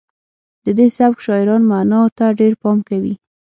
د 0.65 0.67
دې 0.77 0.87
سبک 0.97 1.17
شاعران 1.25 1.61
معنا 1.71 2.01
ته 2.17 2.25
ډیر 2.39 2.53
پام 2.61 2.77
کوي 2.89 3.13